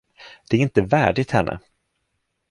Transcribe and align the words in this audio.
Det 0.49 0.57
är 0.57 0.61
inte 0.61 0.81
värdigt 0.81 1.31
henne. 1.31 1.59